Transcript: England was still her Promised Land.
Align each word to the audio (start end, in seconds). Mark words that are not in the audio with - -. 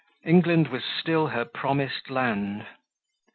England 0.23 0.69
was 0.69 0.83
still 0.83 1.27
her 1.27 1.45
Promised 1.45 2.09
Land. 2.09 2.65